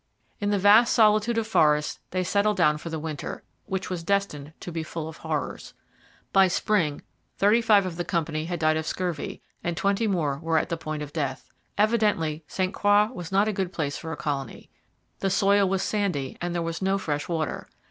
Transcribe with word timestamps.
In 0.39 0.49
the 0.49 0.57
vast 0.57 0.95
solitude 0.95 1.37
of 1.37 1.45
forest 1.45 1.99
they 2.09 2.23
settled 2.23 2.57
down 2.57 2.79
for 2.79 2.89
the 2.89 2.97
winter, 2.97 3.43
which 3.67 3.91
was 3.91 4.01
destined 4.03 4.51
to 4.61 4.71
be 4.71 4.81
full 4.81 5.07
of 5.07 5.17
horrors. 5.17 5.75
By 6.33 6.47
spring 6.47 7.03
thirty 7.37 7.61
five 7.61 7.85
of 7.85 7.97
the 7.97 8.03
company 8.03 8.45
had 8.45 8.57
died 8.59 8.77
of 8.77 8.87
scurvy 8.87 9.43
and 9.63 9.77
twenty 9.77 10.07
more 10.07 10.39
were 10.39 10.57
at 10.57 10.69
the 10.69 10.75
point 10.75 11.03
of 11.03 11.13
death. 11.13 11.51
Evidently 11.77 12.43
St 12.47 12.73
Croix 12.73 13.11
was 13.13 13.31
not 13.31 13.47
a 13.47 13.53
good 13.53 13.71
place 13.71 13.95
for 13.95 14.11
a 14.11 14.17
colony. 14.17 14.71
The 15.19 15.29
soil 15.29 15.69
was 15.69 15.83
sandy 15.83 16.35
and 16.41 16.55
there 16.55 16.63
was 16.63 16.81
no 16.81 16.97
fresh 16.97 17.29
water. 17.29 17.69